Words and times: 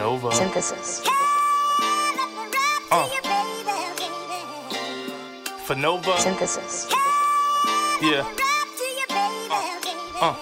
Nova. 0.00 0.32
Synthesis. 0.32 1.02
Oh. 2.90 2.90
Uh. 2.90 3.06
For 5.64 5.76
Synthesis. 6.18 6.88
Yeah. 8.02 8.26
Oh. 10.20 10.34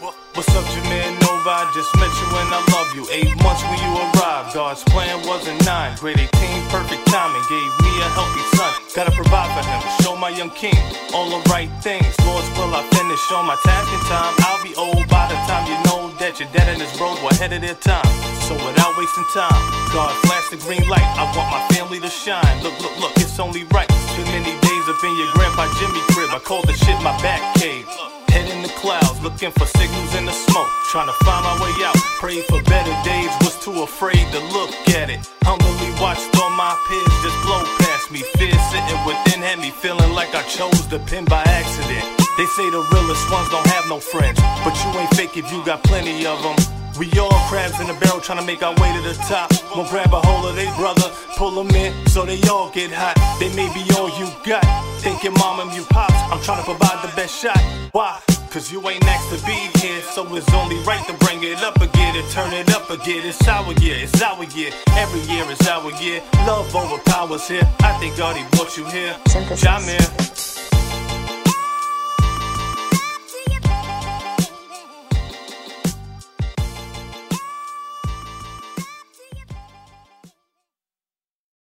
Uh. 0.00 0.12
What's 0.32 0.48
up, 0.56 0.64
Jamin 0.64 1.20
Nova? 1.20 1.50
I 1.50 1.70
just 1.74 1.94
met 1.96 2.08
you 2.08 2.26
and 2.36 2.48
I 2.54 2.60
love 2.72 2.94
you. 2.94 3.06
Eight 3.12 3.36
months 3.42 3.62
when 3.64 3.78
you 3.80 3.98
arrived. 4.00 4.54
God's 4.54 4.82
plan 4.84 5.26
wasn't 5.26 5.64
nine. 5.66 5.96
Grade 5.98 6.18
18, 6.18 6.30
perfect 6.68 7.06
timing. 7.08 7.42
Gave 7.48 7.72
me 7.84 8.00
a 8.00 8.08
healthy 8.16 8.56
son. 8.56 8.72
Gotta 8.94 9.10
provide 9.10 9.52
for 9.52 9.68
him 9.68 9.95
Young 10.36 10.50
king 10.50 10.76
all 11.14 11.32
the 11.32 11.40
right 11.48 11.72
things. 11.80 12.12
Lord's 12.28 12.44
will 12.60 12.68
I 12.68 12.84
finish 12.92 13.24
on 13.32 13.48
my 13.48 13.56
task 13.64 13.88
in 13.88 14.00
time. 14.04 14.36
I'll 14.44 14.60
be 14.60 14.76
old 14.76 15.08
by 15.08 15.24
the 15.32 15.38
time 15.48 15.64
you 15.64 15.80
know 15.88 16.12
that 16.20 16.36
your 16.36 16.44
dad 16.52 16.68
and 16.68 16.76
his 16.76 16.92
bros 17.00 17.16
were 17.24 17.32
ahead 17.32 17.56
of 17.56 17.64
their 17.64 17.78
time. 17.80 18.04
So 18.44 18.52
without 18.60 18.92
wasting 19.00 19.24
time, 19.32 19.56
God 19.96 20.12
flashed 20.28 20.52
the 20.52 20.60
green 20.60 20.84
light. 20.92 21.08
I 21.16 21.24
want 21.32 21.48
my 21.48 21.64
family 21.72 22.04
to 22.04 22.12
shine. 22.12 22.44
Look, 22.60 22.76
look, 22.84 22.92
look, 23.00 23.16
it's 23.16 23.40
only 23.40 23.64
right. 23.72 23.88
Too 24.12 24.28
many 24.28 24.52
days 24.60 24.84
up 24.92 25.00
in 25.00 25.16
your 25.16 25.32
grandpa 25.32 25.72
Jimmy 25.80 26.04
crib. 26.12 26.28
I 26.28 26.40
call 26.44 26.60
the 26.68 26.76
shit 26.76 27.00
my 27.00 27.16
back 27.24 27.40
cave. 27.56 27.88
Head 28.28 28.52
in 28.52 28.60
the 28.60 28.72
clouds, 28.76 29.16
looking 29.24 29.48
for 29.56 29.64
signals 29.64 30.12
in 30.20 30.28
the 30.28 30.36
smoke. 30.36 30.68
Trying 30.92 31.08
to 31.08 31.16
find 31.24 31.48
my 31.48 31.56
way 31.64 31.72
out. 31.88 31.96
Pray 32.20 32.44
for 32.44 32.60
better 32.68 32.92
days, 33.08 33.32
was 33.40 33.56
too 33.64 33.80
afraid 33.80 34.20
to 34.36 34.40
look 34.52 34.68
at 34.92 35.08
it. 35.08 35.24
Humbly 35.48 35.96
watched 35.96 36.28
all 36.36 36.52
my 36.52 36.76
peers 36.84 37.16
just 37.24 37.38
blow 37.40 37.64
past 37.80 38.12
me. 38.12 38.20
Fear 38.36 38.55
sitting 38.86 39.04
within 39.06 39.40
had 39.42 39.58
me 39.58 39.70
feeling 39.70 40.12
like 40.12 40.34
I 40.34 40.42
chose 40.42 40.88
the 40.88 40.98
pin 41.00 41.24
by 41.24 41.42
accident. 41.42 42.04
They 42.36 42.46
say 42.46 42.70
the 42.70 42.82
realest 42.92 43.30
ones 43.30 43.48
don't 43.50 43.66
have 43.68 43.88
no 43.88 43.98
friends, 43.98 44.38
but 44.64 44.74
you 44.84 45.00
ain't 45.00 45.10
fake 45.14 45.36
if 45.36 45.50
you 45.52 45.64
got 45.64 45.82
plenty 45.82 46.26
of 46.26 46.42
them. 46.42 46.56
We 46.98 47.10
all 47.18 47.38
crabs 47.48 47.78
in 47.80 47.90
a 47.90 47.98
barrel 48.00 48.20
trying 48.20 48.38
to 48.38 48.46
make 48.46 48.62
our 48.62 48.74
way 48.80 48.90
to 48.96 49.02
the 49.02 49.14
top. 49.28 49.52
Won't 49.74 49.90
grab 49.90 50.12
a 50.12 50.20
hold 50.20 50.46
of 50.46 50.56
they 50.56 50.66
brother, 50.76 51.10
pull 51.36 51.50
them 51.50 51.74
in 51.74 51.92
so 52.06 52.24
they 52.24 52.40
all 52.48 52.70
get 52.70 52.90
hot. 52.90 53.16
They 53.38 53.54
may 53.54 53.68
be 53.74 53.84
all 53.96 54.08
you 54.18 54.28
got. 54.44 54.64
Think 55.00 55.22
your 55.22 55.32
mom 55.32 55.60
and 55.60 55.72
you 55.76 55.84
pops. 55.84 56.14
I'm 56.32 56.40
trying 56.42 56.64
to 56.64 56.64
provide 56.64 57.02
the 57.04 57.14
best 57.16 57.36
shot. 57.36 57.60
Why? 57.92 58.20
Cause 58.50 58.72
you 58.72 58.80
ain't 58.88 59.04
next 59.04 59.28
to 59.28 59.44
be 59.44 59.68
here, 59.80 60.00
so 60.00 60.24
it's 60.34 60.50
only 60.54 60.78
right 60.84 61.04
to 61.08 61.12
bring 61.24 61.42
it 61.42 61.62
up 61.62 61.76
again 61.76 62.05
and 62.16 62.30
turn 62.30 62.52
it 62.52 62.70
up 62.74 62.88
again. 62.90 63.26
It's 63.26 63.46
our 63.46 63.72
year, 63.74 63.96
it's 64.00 64.22
our 64.22 64.44
year. 64.44 64.70
Every 64.92 65.20
year 65.32 65.44
is 65.50 65.68
our 65.68 65.90
year. 66.02 66.22
Love 66.46 66.74
overpowers 66.74 67.48
here. 67.48 67.68
I 67.80 67.98
think 67.98 68.16
God 68.16 68.36
he 68.36 68.44
brought 68.56 68.76
you 68.76 68.86
here. 68.86 69.16
Synthesis. 69.26 69.62
Jamin. 69.62 70.55